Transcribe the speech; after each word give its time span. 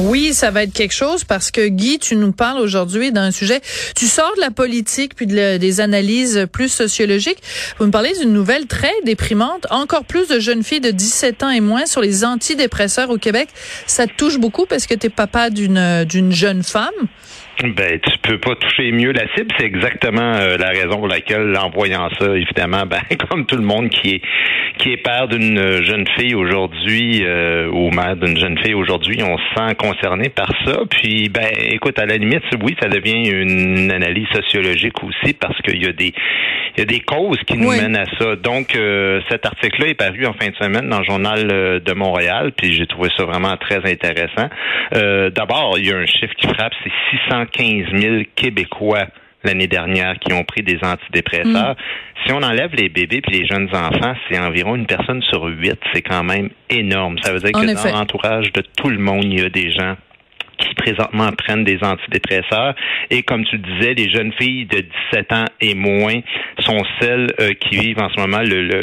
Oui, 0.00 0.32
ça 0.32 0.52
va 0.52 0.62
être 0.62 0.72
quelque 0.72 0.94
chose 0.94 1.24
parce 1.24 1.50
que 1.50 1.66
Guy, 1.66 1.98
tu 1.98 2.14
nous 2.14 2.30
parles 2.30 2.60
aujourd'hui 2.60 3.10
d'un 3.10 3.32
sujet. 3.32 3.60
Tu 3.96 4.06
sors 4.06 4.32
de 4.36 4.40
la 4.40 4.52
politique 4.52 5.16
puis 5.16 5.26
des 5.26 5.80
analyses 5.80 6.46
plus 6.52 6.68
sociologiques. 6.68 7.42
Vous 7.78 7.86
me 7.86 7.90
parlez 7.90 8.12
d'une 8.16 8.32
nouvelle 8.32 8.66
très 8.66 8.92
déprimante. 9.04 9.66
Encore 9.70 10.04
plus 10.04 10.28
de 10.28 10.38
jeunes 10.38 10.62
filles 10.62 10.80
de 10.80 10.92
17 10.92 11.42
ans 11.42 11.50
et 11.50 11.60
moins 11.60 11.86
sur 11.86 12.00
les 12.00 12.24
antidépresseurs 12.24 13.10
au 13.10 13.18
Québec. 13.18 13.48
Ça 13.88 14.06
te 14.06 14.12
touche 14.16 14.38
beaucoup 14.38 14.66
parce 14.66 14.86
que 14.86 14.94
tu 14.94 15.08
es 15.08 15.10
papa 15.10 15.50
d'une 15.50 16.04
d'une 16.04 16.30
jeune 16.30 16.62
femme. 16.62 16.94
Ben, 17.60 17.98
tu 17.98 18.18
peux 18.22 18.38
pas 18.38 18.54
toucher 18.54 18.92
mieux 18.92 19.10
la 19.10 19.26
cible. 19.34 19.52
C'est 19.58 19.66
exactement 19.66 20.34
euh, 20.36 20.56
la 20.56 20.68
raison 20.68 20.98
pour 20.98 21.08
laquelle, 21.08 21.56
en 21.56 21.70
voyant 21.70 22.08
ça, 22.18 22.36
évidemment, 22.36 22.86
ben, 22.86 23.00
comme 23.28 23.46
tout 23.46 23.56
le 23.56 23.64
monde 23.64 23.88
qui 23.88 24.16
est 24.16 24.22
qui 24.78 24.92
est 24.92 24.96
père 24.96 25.26
d'une 25.26 25.82
jeune 25.82 26.06
fille 26.16 26.36
aujourd'hui 26.36 27.24
euh, 27.24 27.68
ou 27.68 27.90
mère 27.90 28.14
d'une 28.14 28.38
jeune 28.38 28.56
fille 28.58 28.74
aujourd'hui, 28.74 29.20
on 29.24 29.36
se 29.36 29.42
sent 29.56 29.74
concerné 29.74 30.28
par 30.28 30.52
ça. 30.64 30.82
Puis, 30.88 31.28
ben, 31.30 31.48
écoute, 31.70 31.98
à 31.98 32.06
la 32.06 32.16
limite, 32.16 32.44
oui, 32.62 32.76
ça 32.80 32.88
devient 32.88 33.28
une 33.28 33.90
analyse 33.90 34.28
sociologique 34.32 35.02
aussi 35.02 35.34
parce 35.34 35.60
qu'il 35.62 35.82
y 35.82 35.88
a 35.88 35.92
des 35.92 36.12
il 36.76 36.80
y 36.80 36.82
a 36.82 36.84
des 36.84 37.00
causes 37.00 37.38
qui 37.44 37.56
nous 37.56 37.70
mènent 37.70 37.96
à 37.96 38.04
ça. 38.20 38.36
Donc, 38.36 38.76
euh, 38.76 39.20
cet 39.28 39.44
article-là 39.44 39.88
est 39.88 39.94
paru 39.94 40.26
en 40.26 40.32
fin 40.34 40.48
de 40.48 40.54
semaine 40.54 40.88
dans 40.88 41.00
le 41.00 41.04
journal 41.04 41.48
de 41.82 41.92
Montréal, 41.92 42.52
puis 42.56 42.72
j'ai 42.72 42.86
trouvé 42.86 43.08
ça 43.16 43.24
vraiment 43.24 43.56
très 43.56 43.78
intéressant. 43.78 44.48
D'abord, 44.92 45.74
il 45.78 45.88
y 45.88 45.92
a 45.92 45.96
un 45.96 46.06
chiffre 46.06 46.34
qui 46.36 46.46
frappe, 46.46 46.72
c'est 46.84 46.92
600 47.28 47.46
15 47.52 48.00
000 48.00 48.22
Québécois 48.34 49.06
l'année 49.44 49.66
dernière 49.66 50.18
qui 50.18 50.32
ont 50.32 50.44
pris 50.44 50.62
des 50.62 50.78
antidépresseurs. 50.82 51.72
Mm. 51.72 52.26
Si 52.26 52.32
on 52.32 52.42
enlève 52.42 52.74
les 52.74 52.88
bébés 52.88 53.22
et 53.26 53.30
les 53.30 53.46
jeunes 53.46 53.68
enfants, 53.72 54.14
c'est 54.28 54.38
environ 54.38 54.74
une 54.74 54.86
personne 54.86 55.22
sur 55.22 55.44
huit. 55.44 55.78
C'est 55.92 56.02
quand 56.02 56.24
même 56.24 56.50
énorme. 56.68 57.16
Ça 57.22 57.32
veut 57.32 57.38
dire 57.38 57.52
que 57.52 57.90
dans 57.90 57.98
l'entourage 57.98 58.52
de 58.52 58.62
tout 58.76 58.88
le 58.88 58.98
monde, 58.98 59.24
il 59.24 59.40
y 59.40 59.44
a 59.44 59.48
des 59.48 59.70
gens 59.72 59.96
qui 60.58 60.74
présentement 60.74 61.30
prennent 61.32 61.64
des 61.64 61.78
antidépresseurs. 61.82 62.74
Et 63.10 63.22
comme 63.22 63.44
tu 63.44 63.58
disais, 63.58 63.94
les 63.94 64.10
jeunes 64.10 64.32
filles 64.32 64.66
de 64.66 64.84
17 65.12 65.32
ans 65.32 65.44
et 65.60 65.74
moins 65.74 66.20
sont 66.60 66.82
celles 67.00 67.28
euh, 67.40 67.52
qui 67.54 67.76
vivent 67.78 68.00
en 68.00 68.10
ce 68.10 68.20
moment 68.20 68.40
le, 68.40 68.62
le, 68.62 68.80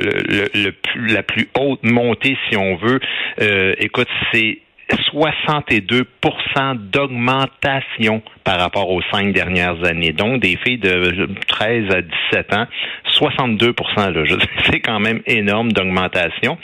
le, 0.54 0.72
plus, 0.72 1.08
la 1.08 1.24
plus 1.24 1.50
haute 1.60 1.84
montée, 1.84 2.38
si 2.50 2.58
on 2.58 2.78
veut. 2.78 3.00
Euh, 3.42 3.76
écoute, 3.80 4.08
c'est 4.32 4.60
62% 4.90 6.76
d'augmentation 6.92 8.22
par 8.44 8.60
rapport 8.60 8.90
aux 8.92 9.02
cinq 9.12 9.34
dernières 9.34 9.84
années. 9.84 10.12
Donc, 10.12 10.42
des 10.42 10.58
filles 10.58 10.78
de 10.78 11.28
13 11.48 11.92
à 11.92 12.02
17 12.02 12.54
ans, 12.54 12.68
62% 13.12 14.38
C'est 14.72 14.80
quand 14.82 15.00
même 15.00 15.22
énorme 15.26 15.72
d'augmentation. 15.72 16.58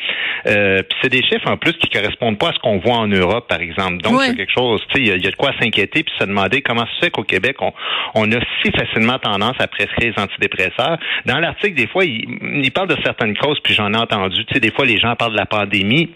Euh, 0.48 0.80
puis 0.80 0.98
c'est 1.02 1.10
des 1.10 1.24
chiffres 1.24 1.50
en 1.50 1.58
plus 1.58 1.74
qui 1.74 1.90
correspondent 1.90 2.38
pas 2.38 2.50
à 2.50 2.54
ce 2.54 2.60
qu'on 2.60 2.78
voit 2.80 2.98
en 2.98 3.08
Europe, 3.08 3.48
par 3.48 3.62
exemple. 3.62 3.98
Donc, 3.98 4.22
c'est 4.22 4.36
quelque 4.36 4.54
chose, 4.54 4.82
tu 4.90 4.98
sais, 4.98 5.16
il 5.16 5.24
y, 5.24 5.28
a 5.28 5.32
de 5.32 5.36
quoi 5.36 5.52
s'inquiéter 5.60 6.04
puis 6.04 6.14
se 6.20 6.26
demander 6.26 6.62
comment 6.62 6.86
se 6.86 7.06
fait 7.06 7.12
qu'au 7.12 7.24
Québec, 7.24 7.58
on, 7.62 7.74
on, 8.16 8.32
a 8.32 8.40
si 8.62 8.72
facilement 8.72 9.18
tendance 9.20 9.56
à 9.60 9.68
prescrire 9.68 10.14
les 10.16 10.24
antidépresseurs. 10.24 10.98
Dans 11.26 11.40
l'article, 11.40 11.76
des 11.76 11.88
fois, 11.88 12.06
il, 12.06 12.26
il 12.64 12.72
parle 12.72 12.90
de 12.90 12.98
certaines 13.04 13.36
causes, 13.38 13.60
puis 13.64 13.74
j'en 13.74 13.94
ai 13.94 13.98
entendu. 13.98 14.46
Tu 14.46 14.54
sais, 14.54 14.60
des 14.60 14.72
fois, 14.72 14.86
les 14.86 15.00
gens 15.00 15.16
parlent 15.16 15.34
de 15.34 15.38
la 15.38 15.46
pandémie. 15.46 16.12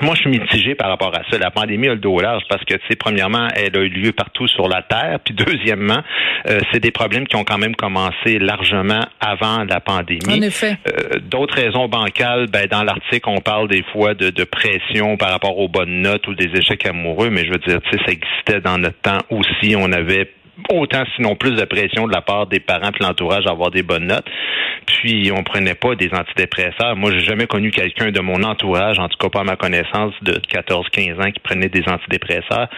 Moi, 0.00 0.14
je 0.14 0.20
suis 0.20 0.30
mitigé 0.30 0.74
par 0.74 0.88
rapport 0.88 1.14
à 1.14 1.22
ça. 1.30 1.38
La 1.38 1.50
pandémie 1.50 1.88
a 1.88 1.94
le 1.94 2.00
dos 2.00 2.20
large 2.20 2.42
parce 2.48 2.64
que, 2.64 2.74
tu 2.74 2.80
sais, 2.88 2.96
premièrement, 2.96 3.48
elle 3.54 3.76
a 3.76 3.80
eu 3.80 3.88
lieu 3.88 4.12
partout 4.12 4.48
sur 4.48 4.68
la 4.68 4.82
Terre. 4.82 5.18
Puis, 5.24 5.34
deuxièmement, 5.34 6.02
euh, 6.48 6.60
c'est 6.72 6.80
des 6.80 6.90
problèmes 6.90 7.26
qui 7.26 7.36
ont 7.36 7.44
quand 7.44 7.58
même 7.58 7.76
commencé 7.76 8.38
largement 8.38 9.04
avant 9.20 9.64
la 9.64 9.80
pandémie. 9.80 10.38
En 10.38 10.42
effet. 10.42 10.78
Euh, 10.88 11.18
d'autres 11.20 11.54
raisons 11.54 11.88
bancales, 11.88 12.46
ben, 12.46 12.66
dans 12.66 12.82
l'article, 12.82 13.28
on 13.28 13.40
parle 13.40 13.68
des 13.68 13.84
fois 13.92 14.14
de, 14.14 14.30
de, 14.30 14.44
pression 14.44 15.16
par 15.16 15.30
rapport 15.30 15.58
aux 15.58 15.68
bonnes 15.68 16.00
notes 16.00 16.26
ou 16.28 16.34
des 16.34 16.50
échecs 16.56 16.86
amoureux, 16.86 17.30
mais 17.30 17.44
je 17.44 17.50
veux 17.50 17.58
dire, 17.58 17.80
tu 17.82 17.90
sais, 17.90 18.04
ça 18.04 18.12
existait 18.12 18.60
dans 18.60 18.78
notre 18.78 19.00
temps 19.00 19.20
aussi. 19.30 19.76
On 19.76 19.92
avait 19.92 20.30
autant 20.72 21.04
sinon 21.16 21.36
plus 21.36 21.52
de 21.52 21.64
pression 21.64 22.06
de 22.06 22.12
la 22.12 22.22
part 22.22 22.46
des 22.46 22.60
parents 22.60 22.90
et 22.90 23.02
l'entourage 23.02 23.44
d'avoir 23.44 23.70
des 23.70 23.82
bonnes 23.82 24.06
notes. 24.06 24.26
Puis 24.86 25.30
on 25.36 25.42
prenait 25.42 25.74
pas 25.74 25.94
des 25.94 26.10
antidépresseurs. 26.12 26.96
Moi, 26.96 27.12
j'ai 27.12 27.20
jamais 27.20 27.46
connu 27.46 27.70
quelqu'un 27.70 28.10
de 28.10 28.20
mon 28.20 28.42
entourage, 28.42 28.98
en 28.98 29.08
tout 29.08 29.18
cas 29.18 29.28
pas 29.28 29.40
à 29.40 29.44
ma 29.44 29.56
connaissance, 29.56 30.14
de 30.22 30.32
14-15 30.32 31.22
ans 31.22 31.30
qui 31.30 31.40
prenait 31.40 31.68
des 31.68 31.84
antidépresseurs. 31.88 32.68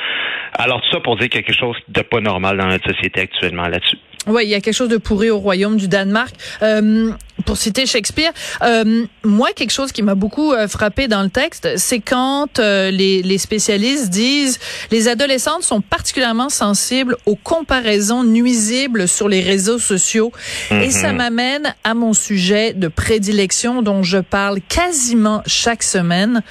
Alors 0.54 0.80
tout 0.82 0.90
ça 0.92 1.00
pour 1.00 1.16
dire 1.16 1.28
quelque 1.28 1.52
chose 1.52 1.76
de 1.88 2.02
pas 2.02 2.20
normal 2.20 2.58
dans 2.58 2.66
notre 2.66 2.88
société 2.92 3.20
actuellement 3.22 3.68
là-dessus. 3.68 3.98
Oui, 4.26 4.44
il 4.44 4.50
y 4.50 4.54
a 4.54 4.60
quelque 4.60 4.74
chose 4.74 4.88
de 4.88 4.98
pourri 4.98 5.30
au 5.30 5.38
royaume 5.38 5.76
du 5.76 5.88
Danemark. 5.88 6.34
Euh, 6.62 7.10
pour 7.44 7.56
citer 7.56 7.86
Shakespeare, 7.86 8.30
euh, 8.62 9.04
moi, 9.24 9.48
quelque 9.52 9.72
chose 9.72 9.90
qui 9.90 10.02
m'a 10.02 10.14
beaucoup 10.14 10.52
euh, 10.52 10.68
frappé 10.68 11.08
dans 11.08 11.22
le 11.22 11.28
texte, 11.28 11.70
c'est 11.76 11.98
quand 11.98 12.58
les, 12.58 13.22
les, 13.22 13.38
spécialistes 13.38 14.10
disent 14.10 14.60
les 14.92 15.08
adolescentes 15.08 15.64
sont 15.64 15.80
particulièrement 15.80 16.50
sensibles 16.50 17.16
aux 17.26 17.34
comparaisons 17.34 18.22
nuisibles 18.22 19.08
sur 19.08 19.28
les 19.28 19.40
réseaux 19.40 19.80
sociaux. 19.80 20.30
Et 20.70 20.90
ça 20.90 21.10
mhm. 21.10 21.16
m'amène 21.16 21.74
à 21.82 21.94
mon 21.94 22.12
sujet 22.12 22.74
de 22.74 22.86
prédilection 22.86 23.82
dont 23.82 24.04
je 24.04 24.18
parle 24.18 24.60
quasiment 24.68 25.42
chaque 25.46 25.82
semaine. 25.82 26.42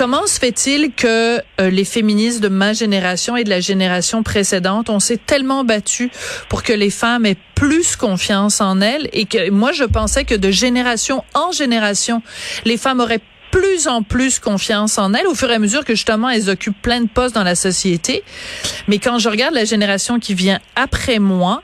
Comment 0.00 0.26
se 0.26 0.38
fait-il 0.38 0.92
que 0.94 1.42
euh, 1.60 1.68
les 1.68 1.84
féministes 1.84 2.40
de 2.40 2.48
ma 2.48 2.72
génération 2.72 3.36
et 3.36 3.44
de 3.44 3.50
la 3.50 3.60
génération 3.60 4.22
précédente, 4.22 4.88
on 4.88 4.98
s'est 4.98 5.18
tellement 5.18 5.62
battu 5.62 6.10
pour 6.48 6.62
que 6.62 6.72
les 6.72 6.88
femmes 6.88 7.26
aient 7.26 7.36
plus 7.54 7.96
confiance 7.96 8.62
en 8.62 8.80
elles 8.80 9.10
et 9.12 9.26
que 9.26 9.50
moi 9.50 9.72
je 9.72 9.84
pensais 9.84 10.24
que 10.24 10.34
de 10.34 10.50
génération 10.50 11.22
en 11.34 11.52
génération, 11.52 12.22
les 12.64 12.78
femmes 12.78 13.00
auraient 13.00 13.20
plus 13.50 13.88
en 13.88 14.02
plus 14.02 14.38
confiance 14.38 14.96
en 14.96 15.12
elles 15.12 15.26
au 15.26 15.34
fur 15.34 15.50
et 15.50 15.54
à 15.56 15.58
mesure 15.58 15.84
que 15.84 15.94
justement 15.94 16.30
elles 16.30 16.48
occupent 16.48 16.80
plein 16.80 17.02
de 17.02 17.08
postes 17.08 17.34
dans 17.34 17.44
la 17.44 17.54
société. 17.54 18.22
Mais 18.88 19.00
quand 19.00 19.18
je 19.18 19.28
regarde 19.28 19.52
la 19.52 19.66
génération 19.66 20.18
qui 20.18 20.32
vient 20.32 20.60
après 20.76 21.18
moi, 21.18 21.62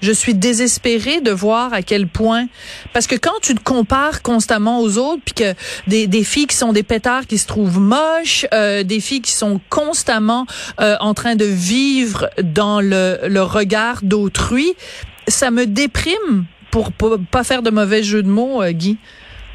je 0.00 0.12
suis 0.12 0.34
désespérée 0.34 1.20
de 1.20 1.30
voir 1.30 1.72
à 1.72 1.82
quel 1.82 2.06
point, 2.06 2.46
parce 2.92 3.06
que 3.06 3.16
quand 3.16 3.38
tu 3.42 3.54
te 3.54 3.62
compares 3.62 4.22
constamment 4.22 4.80
aux 4.80 4.98
autres, 4.98 5.22
puis 5.24 5.34
que 5.34 5.54
des, 5.86 6.06
des 6.06 6.24
filles 6.24 6.46
qui 6.46 6.56
sont 6.56 6.72
des 6.72 6.82
pétards 6.82 7.26
qui 7.26 7.38
se 7.38 7.46
trouvent 7.46 7.80
moches, 7.80 8.46
euh, 8.52 8.82
des 8.82 9.00
filles 9.00 9.22
qui 9.22 9.32
sont 9.32 9.60
constamment 9.70 10.46
euh, 10.80 10.96
en 11.00 11.14
train 11.14 11.36
de 11.36 11.44
vivre 11.44 12.28
dans 12.42 12.80
le, 12.80 13.20
le 13.26 13.42
regard 13.42 14.00
d'autrui, 14.02 14.74
ça 15.28 15.50
me 15.50 15.66
déprime 15.66 16.44
pour, 16.70 16.90
pas 17.30 17.44
faire 17.44 17.62
de 17.62 17.70
mauvais 17.70 18.02
jeu 18.02 18.22
de 18.22 18.28
mots, 18.28 18.62
euh, 18.62 18.72
Guy. 18.72 18.98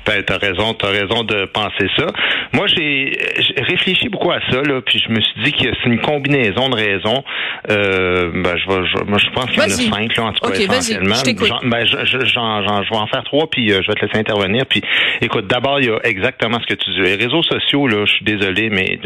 Ben, 0.09 0.23
t'as 0.23 0.39
raison, 0.39 0.73
t'as 0.73 0.89
raison 0.89 1.23
de 1.23 1.45
penser 1.45 1.87
ça. 1.95 2.07
Moi, 2.51 2.65
j'ai 2.65 3.15
réfléchi 3.57 4.09
beaucoup 4.09 4.31
à 4.31 4.39
ça, 4.49 4.63
là, 4.63 4.81
puis 4.81 4.99
je 5.07 5.13
me 5.13 5.21
suis 5.21 5.43
dit 5.43 5.51
que 5.51 5.69
c'est 5.71 5.87
une 5.87 6.01
combinaison 6.01 6.67
de 6.67 6.75
raisons. 6.75 7.23
Euh, 7.69 8.31
ben, 8.33 8.57
je, 8.57 8.67
vais, 8.67 8.87
je, 8.87 9.03
moi, 9.03 9.19
je 9.19 9.29
pense 9.29 9.45
qu'il 9.51 9.59
y 9.59 9.61
en 9.61 9.65
a 9.65 9.69
cinq, 9.69 10.15
là, 10.17 10.23
en 10.23 10.33
tout 10.33 10.49
cas, 10.49 10.57
essentiellement. 10.57 11.13
Je, 11.13 11.69
ben, 11.69 11.85
je, 11.85 12.05
je, 12.05 12.25
je, 12.25 12.89
vais 12.89 12.97
en 12.97 13.05
faire 13.05 13.23
trois, 13.23 13.47
puis 13.51 13.71
euh, 13.71 13.83
je 13.83 13.87
vais 13.87 13.93
te 13.93 14.05
laisser 14.05 14.17
intervenir. 14.17 14.65
Puis, 14.65 14.81
écoute, 15.21 15.45
d'abord, 15.45 15.79
il 15.79 15.89
y 15.89 15.91
a 15.91 15.99
exactement 16.05 16.57
ce 16.59 16.65
que 16.65 16.73
tu 16.73 16.89
dis. 16.89 17.01
Les 17.01 17.15
réseaux 17.15 17.43
sociaux, 17.43 17.87
là, 17.87 18.03
je 18.07 18.13
suis 18.13 18.25
désolé, 18.25 18.71
mais 18.71 18.97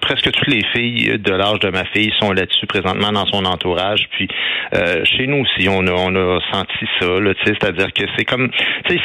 presque 0.00 0.30
toutes 0.30 0.48
les 0.48 0.64
filles 0.74 1.18
de 1.18 1.32
l'âge 1.32 1.60
de 1.60 1.68
ma 1.68 1.84
fille 1.92 2.10
sont 2.18 2.32
là-dessus 2.32 2.64
présentement 2.64 3.12
dans 3.12 3.26
son 3.26 3.44
entourage. 3.44 4.08
Puis, 4.12 4.28
euh, 4.72 5.04
chez 5.04 5.26
nous 5.26 5.44
aussi, 5.44 5.68
on 5.68 5.86
a, 5.86 5.92
on 5.92 6.14
a 6.14 6.38
senti 6.50 6.86
ça, 7.00 7.20
là, 7.20 7.34
tu 7.34 7.44
sais, 7.44 7.58
c'est-à-dire 7.60 7.92
que 7.92 8.04
c'est 8.16 8.24
comme, 8.24 8.50
tu 8.88 8.96
sais, 8.96 9.02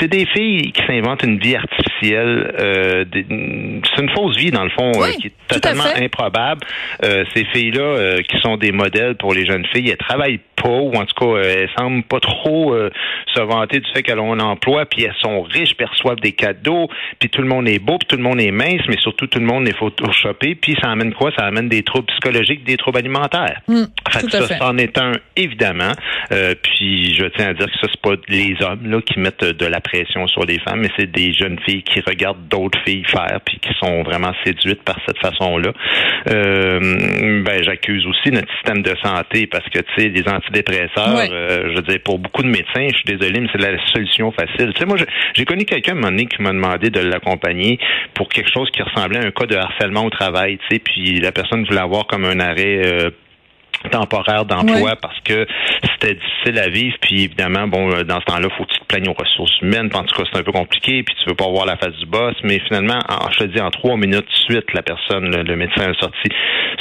c'est 0.00 0.08
des 0.08 0.26
filles 0.34 0.72
qui 0.72 0.82
s'inventent 0.86 1.22
une 1.22 1.38
vie 1.38 1.56
artificielle. 1.56 2.54
Euh, 2.60 3.04
c'est 3.12 4.02
une 4.02 4.10
fausse 4.10 4.36
vie, 4.36 4.50
dans 4.50 4.64
le 4.64 4.70
fond, 4.70 4.92
euh, 4.96 5.10
qui 5.20 5.28
est 5.28 5.32
totalement 5.48 5.84
improbable. 5.96 6.60
Euh, 7.04 7.24
ces 7.34 7.44
filles-là, 7.46 8.22
qui 8.22 8.38
sont 8.38 8.56
des 8.56 8.72
modèles 8.72 9.16
pour 9.16 9.34
les 9.34 9.46
jeunes 9.46 9.66
filles, 9.72 9.90
elles 9.90 9.96
travaillent 9.96 10.40
pas, 10.56 10.68
ou 10.68 10.94
en 10.94 11.04
tout 11.04 11.14
cas, 11.14 11.42
elles 11.42 11.70
semblent 11.76 12.02
pas 12.04 12.20
trop 12.20 12.74
se 13.34 13.40
vanter 13.40 13.80
du 13.80 13.90
fait 13.92 14.02
qu'elles 14.02 14.18
ont 14.18 14.32
un 14.32 14.40
emploi, 14.40 14.86
puis 14.86 15.04
elles 15.04 15.14
sont 15.20 15.42
riches, 15.42 15.76
perçoivent 15.76 16.20
des 16.20 16.32
cadeaux, 16.32 16.88
puis 17.18 17.28
tout 17.28 17.42
le 17.42 17.48
monde 17.48 17.68
est 17.68 17.78
beau, 17.78 17.98
puis 17.98 18.06
tout 18.08 18.16
le 18.16 18.22
monde 18.22 18.40
est 18.40 18.50
mince, 18.50 18.80
mais 18.88 18.96
surtout 18.98 19.26
tout 19.26 19.38
le 19.38 19.46
monde 19.46 19.68
est 19.68 19.76
photoshopé, 19.76 20.54
puis 20.54 20.76
ça 20.80 20.90
amène 20.90 21.12
quoi? 21.12 21.30
Ça 21.36 21.44
amène 21.44 21.68
des 21.68 21.82
troubles 21.82 22.06
psychologiques, 22.06 22.64
des 22.64 22.76
troubles 22.76 22.98
alimentaires. 22.98 23.60
Mmh, 23.68 23.82
fait 24.10 24.30
ça, 24.30 24.46
fait. 24.46 24.58
c'en 24.58 24.76
est 24.78 24.96
un, 24.98 25.12
évidemment. 25.36 25.92
puis 26.30 27.14
je 27.14 27.26
tiens 27.36 27.48
à 27.48 27.54
dire 27.54 27.66
que 27.66 27.78
ça, 27.80 27.88
c'est 27.90 28.00
pas 28.00 28.14
les 28.28 28.56
hommes 28.62 28.90
là, 28.90 29.00
qui 29.02 29.18
mettent 29.18 29.44
de 29.44 29.66
la 29.66 29.80
pression 29.80 30.23
sur 30.26 30.44
les 30.44 30.58
femmes, 30.58 30.80
mais 30.80 30.90
c'est 30.98 31.10
des 31.10 31.32
jeunes 31.32 31.58
filles 31.66 31.82
qui 31.82 32.00
regardent 32.00 32.48
d'autres 32.48 32.78
filles 32.84 33.04
faire 33.04 33.40
puis 33.44 33.58
qui 33.58 33.72
sont 33.78 34.02
vraiment 34.02 34.32
séduites 34.44 34.82
par 34.82 34.96
cette 35.06 35.18
façon-là. 35.18 35.72
Euh, 36.28 37.42
ben, 37.42 37.62
j'accuse 37.62 38.06
aussi 38.06 38.30
notre 38.30 38.52
système 38.54 38.82
de 38.82 38.94
santé 39.02 39.46
parce 39.46 39.68
que, 39.68 39.78
tu 39.78 39.94
sais, 39.96 40.08
les 40.08 40.28
antidépresseurs, 40.28 41.28
euh, 41.30 41.70
je 41.70 41.76
veux 41.76 41.82
dire, 41.82 41.98
pour 42.04 42.18
beaucoup 42.18 42.42
de 42.42 42.48
médecins, 42.48 42.88
je 42.88 42.96
suis 42.96 43.16
désolé, 43.16 43.40
mais 43.40 43.48
c'est 43.52 43.60
la 43.60 43.78
solution 43.92 44.32
facile. 44.32 44.72
Tu 44.72 44.80
sais, 44.80 44.86
moi, 44.86 44.96
j'ai 45.34 45.44
connu 45.44 45.64
quelqu'un, 45.64 45.92
un 45.92 45.96
moment 45.96 46.08
donné, 46.08 46.26
qui 46.26 46.42
m'a 46.42 46.52
demandé 46.52 46.90
de 46.90 47.00
l'accompagner 47.00 47.78
pour 48.14 48.28
quelque 48.28 48.50
chose 48.52 48.70
qui 48.70 48.82
ressemblait 48.82 49.18
à 49.18 49.26
un 49.26 49.30
cas 49.30 49.46
de 49.46 49.56
harcèlement 49.56 50.04
au 50.04 50.10
travail, 50.10 50.58
tu 50.58 50.76
sais, 50.76 50.78
puis 50.78 51.20
la 51.20 51.32
personne 51.32 51.64
voulait 51.64 51.80
avoir 51.80 52.06
comme 52.06 52.24
un 52.24 52.40
arrêt 52.40 52.82
euh, 52.84 53.10
temporaire 53.90 54.44
d'emploi 54.44 54.96
parce 54.96 55.18
que 55.20 55.46
c'était 55.92 56.14
difficile 56.14 56.58
à 56.58 56.68
vivre. 56.68 56.96
Puis 57.00 57.24
évidemment, 57.24 57.66
bon, 57.66 57.90
euh, 57.92 58.04
dans 58.04 58.20
ce 58.20 58.24
temps-là, 58.26 58.48
faut 58.56 58.64
que 58.64 58.72
tu 58.72 58.80
te 58.80 58.84
plaignes 58.86 59.08
aux 59.08 59.14
ressources 59.14 59.60
humaines. 59.60 59.90
En 59.94 60.04
tout 60.04 60.14
cas, 60.14 60.28
c'est 60.32 60.38
un 60.38 60.42
peu 60.42 60.52
compliqué. 60.52 61.02
Puis 61.02 61.14
tu 61.22 61.28
veux 61.28 61.34
pas 61.34 61.48
voir 61.48 61.66
la 61.66 61.76
face 61.76 61.94
du 61.94 62.06
boss. 62.06 62.34
Mais 62.42 62.58
finalement, 62.60 62.98
je 63.32 63.38
te 63.38 63.44
dis, 63.44 63.60
en 63.60 63.70
trois 63.70 63.96
minutes 63.96 64.28
suite, 64.30 64.72
la 64.72 64.82
personne, 64.82 65.30
le, 65.30 65.56
médecin 65.56 65.90
a 65.90 65.94
sorti 65.94 66.28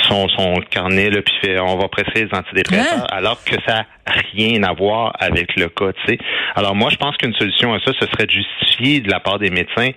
son, 0.02 0.28
son 0.30 0.56
carnet, 0.70 1.10
là, 1.10 1.22
puis 1.22 1.34
fait, 1.42 1.60
on 1.60 1.78
va 1.78 1.88
presser 1.88 2.26
les 2.26 2.38
antidépresseurs, 2.38 3.06
alors 3.12 3.44
que 3.44 3.56
ça 3.66 3.86
n'a 4.08 4.14
rien 4.34 4.64
à 4.64 4.74
voir 4.74 5.14
avec 5.20 5.56
le 5.56 5.70
cas. 5.70 5.94
Tu 5.94 6.14
sais. 6.14 6.18
Alors 6.56 6.76
moi, 6.76 6.90
je 6.90 6.98
pense 6.98 7.16
qu'une 7.18 7.34
solution 7.36 7.74
à 7.74 7.80
ça, 7.80 7.92
ce 8.00 8.06
serait 8.08 8.26
de 8.26 8.32
justifier 8.32 9.00
de 9.00 9.10
la 9.10 9.20
part 9.20 9.40
des 9.40 9.50
médecins. 9.50 9.92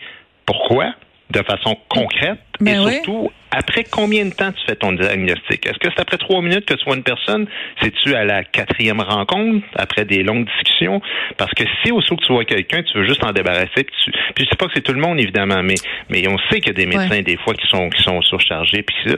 Pourquoi? 0.44 0.92
de 1.30 1.42
façon 1.42 1.76
concrète 1.88 2.38
ben 2.60 2.88
et 2.88 2.92
surtout 2.94 3.30
après 3.50 3.84
combien 3.84 4.26
de 4.26 4.30
temps 4.30 4.52
tu 4.52 4.64
fais 4.66 4.76
ton 4.76 4.92
diagnostic? 4.92 5.66
Est-ce 5.66 5.78
que 5.78 5.88
c'est 5.94 6.00
après 6.00 6.18
trois 6.18 6.42
minutes 6.42 6.66
que 6.66 6.74
tu 6.74 6.84
vois 6.84 6.96
une 6.96 7.02
personne? 7.02 7.46
C'est-tu 7.80 8.14
à 8.14 8.24
la 8.24 8.44
quatrième 8.44 9.00
rencontre, 9.00 9.66
après 9.76 10.04
des 10.04 10.22
longues 10.22 10.46
discussions? 10.46 11.00
Parce 11.38 11.52
que 11.52 11.64
si 11.82 11.90
au 11.90 12.00
que 12.00 12.26
tu 12.26 12.32
vois 12.32 12.44
quelqu'un, 12.44 12.82
tu 12.82 12.98
veux 12.98 13.06
juste 13.06 13.24
en 13.24 13.32
débarrasser, 13.32 13.68
puis, 13.74 13.94
tu... 14.04 14.10
puis 14.34 14.44
je 14.44 14.50
sais 14.50 14.56
pas 14.56 14.66
que 14.66 14.72
c'est 14.74 14.82
tout 14.82 14.92
le 14.92 15.00
monde, 15.00 15.18
évidemment, 15.18 15.62
mais, 15.62 15.76
mais 16.10 16.26
on 16.28 16.38
sait 16.50 16.60
qu'il 16.60 16.68
y 16.68 16.70
a 16.70 16.72
des 16.74 16.86
médecins, 16.86 17.22
des 17.22 17.36
fois, 17.38 17.54
qui 17.54 17.66
sont, 17.68 17.88
qui 17.88 18.02
sont 18.02 18.20
surchargés, 18.22 18.82
puis 18.82 19.16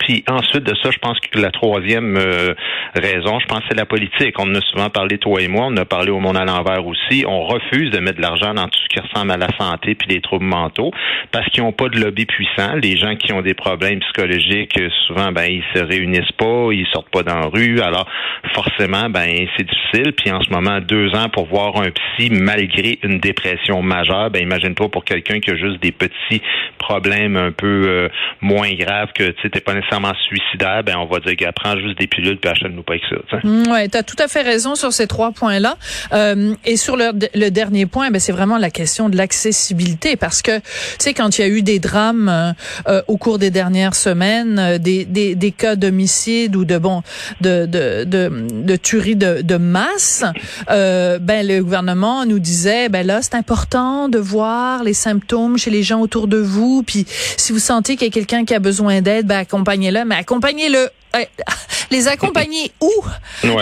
puis 0.00 0.24
ensuite 0.28 0.64
de 0.64 0.74
ça, 0.82 0.90
je 0.90 0.98
pense 0.98 1.20
que 1.20 1.38
la 1.38 1.50
troisième 1.50 2.16
euh, 2.16 2.54
raison, 2.94 3.38
je 3.38 3.46
pense, 3.46 3.60
c'est 3.68 3.76
la 3.76 3.84
politique. 3.84 4.38
On 4.38 4.50
en 4.50 4.54
a 4.54 4.60
souvent 4.62 4.88
parlé, 4.88 5.18
toi 5.18 5.40
et 5.42 5.48
moi, 5.48 5.66
on 5.68 5.76
a 5.76 5.84
parlé 5.84 6.10
au 6.10 6.20
monde 6.20 6.38
à 6.38 6.44
l'envers 6.44 6.86
aussi. 6.86 7.24
On 7.28 7.44
refuse 7.44 7.90
de 7.90 7.98
mettre 7.98 8.16
de 8.16 8.22
l'argent 8.22 8.54
dans 8.54 8.66
tout 8.66 8.78
ce 8.82 8.88
qui 8.88 8.98
ressemble 8.98 9.30
à 9.30 9.36
la 9.36 9.48
santé 9.58 9.94
puis 9.94 10.08
les 10.08 10.22
troubles 10.22 10.46
mentaux 10.46 10.90
parce 11.32 11.46
qu'ils 11.50 11.62
n'ont 11.62 11.72
pas 11.72 11.88
de 11.90 12.00
lobby 12.00 12.24
puissant. 12.24 12.76
Les 12.82 12.96
gens 12.96 13.14
qui 13.14 13.32
ont 13.34 13.42
des 13.42 13.52
problèmes 13.52 14.00
psychologiques, 14.00 14.80
souvent, 15.06 15.32
ben 15.32 15.44
ils 15.44 15.64
se 15.74 15.84
réunissent 15.84 16.32
pas, 16.38 16.68
ils 16.72 16.86
sortent 16.92 17.10
pas 17.10 17.22
dans 17.22 17.38
la 17.38 17.46
rue. 17.46 17.80
Alors 17.80 18.08
forcément, 18.54 19.10
ben 19.10 19.28
c'est 19.56 19.68
difficile. 19.68 20.14
Puis 20.14 20.30
en 20.30 20.40
ce 20.40 20.50
moment, 20.50 20.80
deux 20.80 21.14
ans 21.14 21.28
pour 21.28 21.46
voir 21.46 21.76
un 21.76 21.90
psy 21.90 22.30
malgré 22.30 22.98
une 23.02 23.18
dépression 23.18 23.82
majeure, 23.82 24.30
ben 24.30 24.42
imagine-toi 24.42 24.88
pour 24.90 25.04
quelqu'un 25.04 25.40
qui 25.40 25.50
a 25.50 25.56
juste 25.56 25.82
des 25.82 25.92
petits 25.92 26.40
problèmes 26.78 27.36
un 27.36 27.52
peu 27.52 27.84
euh, 27.86 28.08
moins 28.40 28.72
graves 28.72 29.12
que 29.14 29.30
tu 29.32 29.42
sais, 29.42 29.60
pas 29.60 29.74
nécessairement 29.74 29.89
suicidaire, 30.28 30.82
ben 30.84 30.96
on 30.96 31.06
va 31.06 31.20
dire 31.20 31.36
qu'elle 31.36 31.52
prend 31.52 31.76
juste 31.76 31.98
des 31.98 32.06
pilules 32.06 32.38
puis 32.38 32.50
achète-nous 32.50 32.82
pas 32.82 32.94
avec 32.94 33.04
ça. 33.10 33.38
Mm, 33.42 33.64
oui, 33.70 33.88
tu 33.88 33.96
as 33.96 34.02
tout 34.02 34.16
à 34.18 34.28
fait 34.28 34.42
raison 34.42 34.74
sur 34.74 34.92
ces 34.92 35.06
trois 35.06 35.32
points-là. 35.32 35.76
Euh, 36.12 36.54
et 36.64 36.76
sur 36.76 36.96
le, 36.96 37.10
le, 37.34 37.50
dernier 37.50 37.86
point, 37.86 38.10
ben 38.10 38.20
c'est 38.20 38.32
vraiment 38.32 38.58
la 38.58 38.70
question 38.70 39.08
de 39.08 39.16
l'accessibilité 39.16 40.16
parce 40.16 40.42
que 40.42 40.58
tu 40.58 40.64
sais 40.98 41.14
quand 41.14 41.38
il 41.38 41.40
y 41.42 41.44
a 41.44 41.48
eu 41.48 41.62
des 41.62 41.78
drames 41.78 42.28
euh, 42.28 42.52
euh, 42.88 43.02
au 43.08 43.16
cours 43.16 43.38
des 43.38 43.50
dernières 43.50 43.94
semaines, 43.94 44.78
des, 44.78 45.04
des, 45.04 45.34
des 45.34 45.52
cas 45.52 45.76
d'homicide 45.76 46.56
ou 46.56 46.64
de 46.64 46.78
bon 46.78 47.02
de 47.40 47.66
de 47.66 48.04
de, 48.04 48.46
de 48.62 48.76
tuerie 48.76 49.16
de, 49.16 49.42
de 49.42 49.56
masse, 49.56 50.24
ben 50.68 51.46
le 51.46 51.60
gouvernement 51.60 52.24
nous 52.26 52.38
disait 52.38 52.88
ben 52.88 53.06
là 53.06 53.20
c'est 53.22 53.34
important 53.34 54.08
de 54.08 54.18
voir 54.18 54.84
les 54.84 54.94
symptômes 54.94 55.58
chez 55.58 55.70
les 55.70 55.82
gens 55.82 56.00
autour 56.00 56.28
de 56.28 56.38
vous 56.38 56.82
puis 56.82 57.04
si 57.08 57.52
vous 57.52 57.58
sentez 57.58 57.96
qu'il 57.96 58.06
y 58.06 58.10
a 58.10 58.12
quelqu'un 58.12 58.44
qui 58.44 58.54
a 58.54 58.58
besoin 58.58 59.00
d'aide, 59.00 59.26
ben 59.26 59.38
accompagnez 59.38 59.79
accompagnez-le, 59.80 60.04
mais 60.04 60.16
accompagnez-le 60.16 60.90
les 61.90 62.08
accompagner 62.08 62.72
où? 62.80 62.92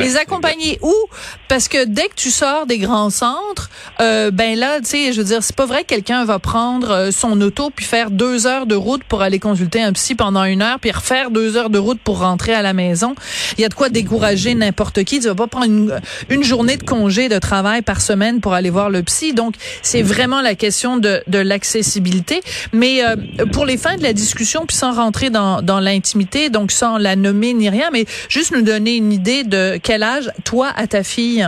Les 0.00 0.16
accompagner 0.16 0.78
où? 0.82 0.94
Parce 1.48 1.68
que 1.68 1.84
dès 1.84 2.08
que 2.08 2.14
tu 2.14 2.30
sors 2.30 2.66
des 2.66 2.78
grands 2.78 3.10
centres, 3.10 3.70
euh, 4.00 4.30
ben 4.30 4.58
là, 4.58 4.80
tu 4.80 4.86
sais, 4.86 5.12
je 5.12 5.18
veux 5.18 5.26
dire, 5.26 5.42
c'est 5.42 5.56
pas 5.56 5.66
vrai 5.66 5.82
que 5.82 5.88
quelqu'un 5.88 6.24
va 6.24 6.38
prendre 6.38 6.90
euh, 6.90 7.10
son 7.10 7.40
auto 7.40 7.70
puis 7.74 7.84
faire 7.84 8.10
deux 8.10 8.46
heures 8.46 8.66
de 8.66 8.74
route 8.74 9.02
pour 9.04 9.22
aller 9.22 9.38
consulter 9.38 9.82
un 9.82 9.92
psy 9.92 10.14
pendant 10.14 10.44
une 10.44 10.62
heure 10.62 10.78
puis 10.78 10.90
refaire 10.90 11.30
deux 11.30 11.56
heures 11.56 11.70
de 11.70 11.78
route 11.78 12.00
pour 12.00 12.20
rentrer 12.20 12.52
à 12.52 12.62
la 12.62 12.72
maison. 12.72 13.14
Il 13.56 13.62
y 13.62 13.64
a 13.64 13.68
de 13.68 13.74
quoi 13.74 13.88
décourager 13.88 14.54
n'importe 14.54 15.04
qui. 15.04 15.20
Tu 15.20 15.28
vas 15.28 15.34
pas 15.34 15.46
prendre 15.46 15.66
une, 15.66 16.00
une, 16.28 16.44
journée 16.44 16.76
de 16.76 16.84
congé 16.84 17.28
de 17.28 17.38
travail 17.38 17.82
par 17.82 18.00
semaine 18.00 18.40
pour 18.40 18.52
aller 18.52 18.70
voir 18.70 18.90
le 18.90 19.02
psy. 19.02 19.32
Donc, 19.32 19.54
c'est 19.82 20.02
vraiment 20.02 20.40
la 20.40 20.54
question 20.54 20.96
de, 20.96 21.22
de 21.26 21.38
l'accessibilité. 21.38 22.40
Mais 22.72 23.02
euh, 23.04 23.16
pour 23.52 23.64
les 23.64 23.76
fins 23.76 23.96
de 23.96 24.02
la 24.02 24.12
discussion, 24.12 24.66
puis 24.66 24.76
sans 24.76 24.92
rentrer 24.92 25.30
dans, 25.30 25.62
dans 25.62 25.80
l'intimité, 25.80 26.50
donc 26.50 26.72
sans 26.72 26.98
la 26.98 27.16
nommer 27.16 27.38
ni 27.38 27.69
rien, 27.69 27.90
mais 27.93 28.05
juste 28.29 28.52
nous 28.52 28.62
donner 28.62 28.96
une 28.96 29.12
idée 29.12 29.44
de 29.44 29.79
quel 29.82 30.02
âge 30.02 30.31
toi 30.44 30.70
à 30.76 30.87
ta 30.87 31.02
fille. 31.02 31.46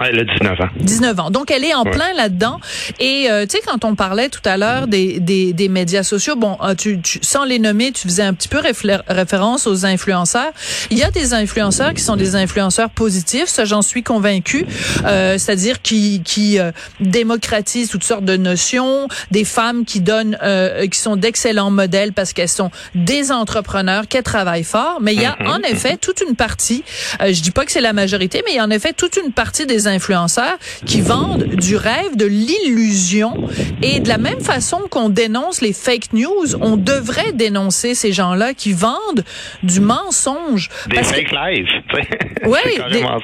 Elle 0.00 0.20
a 0.20 0.24
19 0.24 0.60
ans. 0.60 0.68
19 0.76 1.20
ans. 1.20 1.30
Donc, 1.30 1.50
elle 1.50 1.64
est 1.64 1.74
en 1.74 1.84
plein 1.84 2.12
là-dedans. 2.14 2.60
Et, 2.98 3.26
euh, 3.30 3.46
tu 3.46 3.56
sais, 3.56 3.62
quand 3.66 3.84
on 3.84 3.94
parlait 3.94 4.28
tout 4.28 4.40
à 4.44 4.56
l'heure 4.56 4.86
des, 4.86 5.20
des, 5.20 5.52
des, 5.52 5.68
médias 5.68 6.02
sociaux, 6.02 6.36
bon, 6.36 6.56
euh, 6.62 6.74
tu, 6.74 7.00
tu, 7.00 7.18
sans 7.22 7.44
les 7.44 7.58
nommer, 7.58 7.92
tu 7.92 8.08
faisais 8.08 8.22
un 8.22 8.34
petit 8.34 8.48
peu 8.48 8.60
référence 9.08 9.66
aux 9.66 9.86
influenceurs. 9.86 10.52
Il 10.90 10.98
y 10.98 11.02
a 11.02 11.10
des 11.10 11.34
influenceurs 11.34 11.94
qui 11.94 12.02
sont 12.02 12.16
des 12.16 12.36
influenceurs 12.36 12.90
positifs, 12.90 13.46
ça 13.46 13.64
j'en 13.64 13.82
suis 13.82 14.02
convaincue, 14.02 14.66
euh, 15.04 15.38
c'est-à-dire 15.38 15.82
qui, 15.82 16.22
qui 16.24 16.58
euh, 16.58 16.72
démocratisent 17.00 17.88
toutes 17.88 18.04
sortes 18.04 18.24
de 18.24 18.36
notions, 18.36 19.08
des 19.30 19.44
femmes 19.44 19.84
qui 19.84 20.00
donnent, 20.00 20.38
euh, 20.42 20.86
qui 20.86 20.98
sont 20.98 21.16
d'excellents 21.16 21.70
modèles 21.70 22.12
parce 22.12 22.32
qu'elles 22.32 22.48
sont 22.48 22.70
des 22.94 23.32
entrepreneurs, 23.32 24.08
qu'elles 24.08 24.22
travaillent 24.22 24.64
fort. 24.64 24.98
Mais 25.00 25.14
il 25.14 25.22
y 25.22 25.24
a 25.24 25.36
mm-hmm. 25.40 25.48
en 25.48 25.58
effet 25.62 25.96
toute 25.96 26.20
une 26.26 26.36
partie, 26.36 26.84
je 27.20 27.40
dis 27.40 27.50
pas 27.50 27.64
que 27.64 27.72
c'est 27.72 27.80
la 27.80 27.92
majorité, 27.92 28.42
mais 28.44 28.52
il 28.52 28.56
y 28.56 28.60
a 28.60 28.64
en 28.64 28.70
effet 28.70 28.92
toute 28.92 29.16
une 29.16 29.32
partie 29.32 29.66
des 29.66 29.88
influenceurs 29.90 30.56
qui 30.86 31.00
vendent 31.00 31.44
du 31.44 31.76
rêve, 31.76 32.16
de 32.16 32.26
l'illusion. 32.26 33.48
Et 33.82 34.00
de 34.00 34.08
la 34.08 34.18
même 34.18 34.40
façon 34.40 34.80
qu'on 34.90 35.08
dénonce 35.08 35.60
les 35.60 35.72
fake 35.72 36.12
news, 36.12 36.56
on 36.60 36.76
devrait 36.76 37.32
dénoncer 37.32 37.94
ces 37.94 38.12
gens-là 38.12 38.54
qui 38.54 38.72
vendent 38.72 39.24
du 39.62 39.80
mensonge. 39.80 40.70
Des 40.88 41.02
fake 41.02 41.32
lives. 41.32 41.68
oui, 42.46 42.58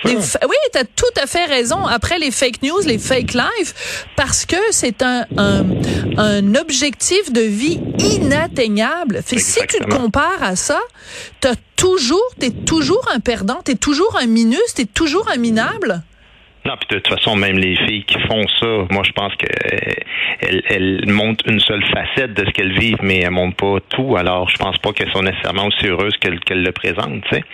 oui, 0.05 0.57
tu 0.73 0.79
as 0.79 0.85
tout 0.85 1.05
à 1.23 1.27
fait 1.27 1.45
raison. 1.47 1.87
Après 1.87 2.19
les 2.19 2.31
fake 2.31 2.63
news, 2.63 2.81
les 2.87 2.99
fake 2.99 3.33
lives, 3.33 3.73
parce 4.17 4.45
que 4.45 4.57
c'est 4.71 5.03
un, 5.03 5.25
un, 5.37 5.65
un, 6.17 6.55
objectif 6.55 7.33
de 7.33 7.41
vie 7.41 7.81
inatteignable. 7.99 9.23
Fait, 9.25 9.39
si 9.39 9.61
tu 9.67 9.79
te 9.79 9.85
compares 9.85 10.43
à 10.43 10.57
ça, 10.57 10.81
tu 11.41 11.49
toujours, 11.77 12.29
t'es 12.39 12.51
toujours 12.51 13.07
un 13.15 13.21
perdant, 13.21 13.61
t'es 13.63 13.75
toujours 13.75 14.19
un 14.21 14.27
minus, 14.27 14.75
t'es 14.75 14.87
toujours 14.87 15.29
un 15.33 15.37
minable. 15.37 16.03
Non, 16.67 16.75
puis 16.77 16.97
de 16.97 17.01
toute 17.01 17.15
façon, 17.15 17.37
même 17.37 17.59
les 17.59 17.77
filles 17.77 18.05
qui 18.05 18.19
font 18.23 18.43
ça, 18.61 18.67
moi 18.91 19.03
je 19.05 19.13
pense 19.13 19.33
qu'elles 19.37 20.63
elles 20.69 21.05
montrent 21.07 21.45
une 21.49 21.61
seule 21.61 21.85
facette 21.85 22.35
de 22.35 22.45
ce 22.45 22.51
qu'elles 22.51 22.77
vivent, 22.77 22.99
mais 23.03 23.21
elles 23.21 23.31
montrent 23.31 23.57
pas 23.57 23.79
tout. 23.89 24.17
Alors, 24.17 24.49
je 24.51 24.57
pense 24.57 24.77
pas 24.79 24.93
qu'elles 24.93 25.13
sont 25.13 25.23
nécessairement 25.23 25.67
aussi 25.67 25.87
heureuses 25.87 26.15
qu'elles 26.21 26.63
le 26.63 26.73
présentent. 26.73 27.23
Tu 27.31 27.37
sais. 27.37 27.45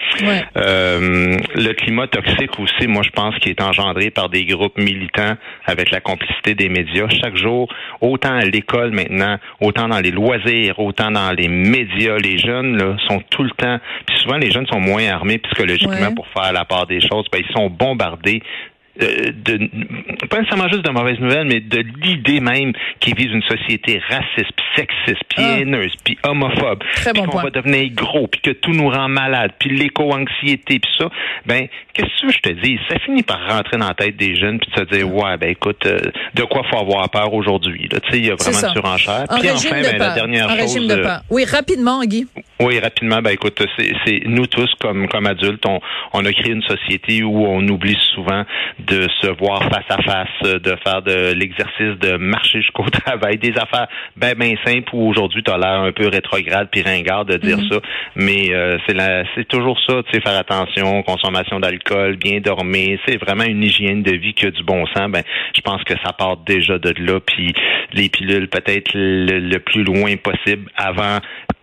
Euh, 0.56 1.36
le 1.54 1.72
climat 1.74 2.06
toxique 2.06 2.58
aussi, 2.58 2.86
moi 2.86 3.02
je 3.02 3.10
pense 3.10 3.36
qu'il 3.36 3.50
est 3.50 3.60
engendré 3.60 4.10
par 4.10 4.30
des 4.30 4.44
groupes 4.46 4.78
militants 4.78 5.34
avec 5.66 5.90
la 5.90 6.00
complicité 6.00 6.54
des 6.54 6.70
médias. 6.70 7.08
Chaque 7.10 7.36
jour, 7.36 7.68
autant 8.00 8.34
à 8.34 8.44
l'école 8.44 8.92
maintenant, 8.92 9.38
autant 9.60 9.88
dans 9.88 10.00
les 10.00 10.10
loisirs, 10.10 10.78
autant 10.78 11.10
dans 11.10 11.32
les 11.32 11.48
médias, 11.48 12.16
les 12.16 12.38
jeunes 12.38 12.78
là, 12.78 12.96
sont 13.08 13.22
tout 13.30 13.42
le 13.42 13.50
temps. 13.50 13.78
Puis 14.06 14.16
souvent, 14.18 14.38
les 14.38 14.50
jeunes 14.50 14.66
sont 14.66 14.80
moins 14.80 15.06
armés 15.08 15.38
psychologiquement 15.38 16.14
pour 16.14 16.26
faire 16.28 16.52
la 16.52 16.64
part 16.64 16.86
des 16.86 17.00
choses. 17.00 17.26
Ben, 17.30 17.42
ils 17.46 17.52
sont 17.54 17.68
bombardés 17.68 18.42
euh, 18.42 18.71
de, 18.96 20.26
pas 20.26 20.38
nécessairement 20.38 20.68
juste 20.68 20.84
de 20.84 20.90
mauvaises 20.90 21.18
nouvelles, 21.18 21.46
mais 21.46 21.60
de 21.60 21.84
l'idée 22.02 22.40
même 22.40 22.72
qui 23.00 23.12
vise 23.12 23.30
une 23.32 23.42
société 23.42 24.00
raciste, 24.08 24.52
puis 24.54 24.66
sexiste, 24.76 25.24
puis 25.28 25.38
ah. 25.44 25.58
haineuse, 25.58 25.92
puis 26.04 26.18
homophobe, 26.24 26.82
puis 26.94 27.22
qu'on 27.22 27.38
va 27.38 27.50
devenir 27.50 27.90
gros, 27.94 28.26
puis 28.26 28.40
que 28.40 28.50
tout 28.50 28.72
nous 28.72 28.88
rend 28.88 29.08
malade, 29.08 29.52
puis 29.58 29.70
l'éco-anxiété, 29.70 30.78
puis 30.78 30.90
ça, 30.98 31.08
ben, 31.46 31.66
qu'est-ce 31.94 32.06
que 32.06 32.20
tu 32.20 32.26
veux 32.26 32.32
je 32.32 32.38
te 32.40 32.50
dis? 32.50 32.78
Ça 32.88 32.98
finit 32.98 33.22
par 33.22 33.40
rentrer 33.48 33.78
dans 33.78 33.88
la 33.88 33.94
tête 33.94 34.16
des 34.16 34.36
jeunes, 34.36 34.58
puis 34.58 34.70
de 34.70 34.80
se 34.80 34.96
dire, 34.96 35.14
ouais, 35.14 35.36
ben 35.38 35.50
écoute, 35.50 35.86
euh, 35.86 35.98
de 36.34 36.42
quoi 36.44 36.62
faut 36.70 36.78
avoir 36.78 37.08
peur 37.08 37.32
aujourd'hui? 37.32 37.88
Tu 37.88 37.96
sais, 38.10 38.18
il 38.18 38.26
y 38.26 38.30
a 38.30 38.34
vraiment 38.34 38.58
une 38.58 38.74
surenchère. 38.74 39.24
Puis 39.40 39.50
enfin, 39.50 39.70
ben, 39.70 39.98
la 39.98 40.14
dernière 40.14 40.50
chose... 40.50 40.86
de 40.86 41.04
Oui, 41.30 41.44
rapidement, 41.44 42.02
Guy. 42.04 42.26
Oui, 42.62 42.78
rapidement, 42.78 43.20
ben 43.20 43.30
écoute, 43.30 43.60
c'est 44.06 44.20
nous 44.24 44.46
tous 44.46 44.72
comme 44.80 45.08
comme 45.08 45.26
adultes, 45.26 45.66
on, 45.66 45.80
on 46.12 46.24
a 46.24 46.32
créé 46.32 46.52
une 46.52 46.62
société 46.62 47.24
où 47.24 47.44
on 47.44 47.66
oublie 47.66 47.98
souvent 48.14 48.44
de 48.78 49.08
se 49.20 49.26
voir 49.36 49.64
face 49.64 49.84
à 49.88 50.00
face, 50.00 50.60
de 50.60 50.76
faire 50.84 51.02
de 51.02 51.32
l'exercice 51.32 51.98
de 52.00 52.16
marcher 52.18 52.60
jusqu'au 52.60 52.88
travail, 52.90 53.38
des 53.38 53.54
affaires 53.58 53.88
ben 54.16 54.34
ben 54.38 54.54
simples 54.64 54.90
où 54.92 55.08
aujourd'hui 55.08 55.42
as 55.48 55.58
l'air 55.58 55.80
un 55.80 55.90
peu 55.90 56.06
rétrograde 56.06 56.68
puis 56.70 56.82
ringard 56.82 57.24
de 57.24 57.36
dire 57.36 57.58
mhm. 57.58 57.68
ça, 57.68 57.80
mais 58.14 58.54
euh, 58.54 58.78
c'est 58.86 58.94
la 58.94 59.24
c'est 59.34 59.48
toujours 59.48 59.80
ça, 59.84 60.00
tu 60.04 60.12
sais 60.12 60.20
faire 60.20 60.38
attention, 60.38 61.02
consommation 61.02 61.58
d'alcool, 61.58 62.16
bien 62.16 62.38
dormir, 62.38 62.96
c'est 63.08 63.16
vraiment 63.16 63.44
une 63.44 63.64
hygiène 63.64 64.04
de 64.04 64.12
vie 64.12 64.34
qui 64.34 64.46
a 64.46 64.52
du 64.52 64.62
bon 64.62 64.86
sens. 64.94 65.10
Ben 65.10 65.24
je 65.52 65.60
pense 65.62 65.82
que 65.82 65.94
ça 66.04 66.12
part 66.12 66.36
déjà 66.36 66.78
de 66.78 66.94
là 67.02 67.18
puis 67.18 67.52
les 67.92 68.08
pilules 68.08 68.48
peut-être 68.48 68.92
le 68.94 69.58
plus 69.58 69.82
loin 69.82 70.14
possible 70.16 70.70
avant 70.76 71.18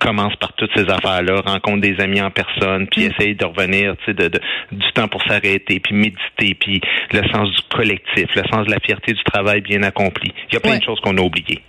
commence 0.09 0.35
par 0.37 0.53
toutes 0.53 0.71
ces 0.75 0.89
affaires-là, 0.89 1.41
rencontre 1.45 1.81
des 1.81 1.99
amis 1.99 2.21
en 2.21 2.31
personne, 2.31 2.87
puis 2.87 3.05
mm. 3.05 3.11
essaye 3.11 3.35
de 3.35 3.45
revenir, 3.45 3.95
tu 3.97 4.05
sais, 4.05 4.13
de, 4.13 4.29
du 4.71 4.91
temps 4.93 5.07
pour 5.07 5.21
s'arrêter, 5.23 5.79
puis 5.79 5.93
méditer, 5.93 6.55
puis 6.59 6.81
le 7.11 7.21
sens 7.31 7.49
du 7.49 7.61
collectif, 7.69 8.25
le 8.35 8.43
sens 8.51 8.65
de 8.65 8.71
la 8.71 8.79
fierté 8.79 9.13
du 9.13 9.23
travail 9.23 9.61
bien 9.61 9.83
accompli. 9.83 10.33
Il 10.49 10.55
y 10.55 10.57
a 10.57 10.59
plein 10.59 10.77
de 10.77 10.83
choses 10.83 10.99
qu'on 11.01 11.17
a 11.17 11.21
oubliées. 11.21 11.61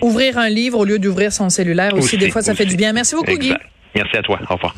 Ouvrir 0.00 0.38
un 0.38 0.48
livre 0.48 0.78
au 0.78 0.84
lieu 0.84 0.98
d'ouvrir 0.98 1.32
son 1.32 1.48
cellulaire 1.48 1.94
aussi, 1.94 2.16
des 2.16 2.30
fois, 2.30 2.42
ça 2.42 2.54
fait 2.54 2.66
du 2.66 2.76
bien. 2.76 2.92
Merci 2.92 3.14
beaucoup, 3.16 3.36
Guy. 3.36 3.54
Merci 3.94 4.16
à 4.16 4.22
toi. 4.22 4.38
Au 4.48 4.54
revoir. 4.54 4.74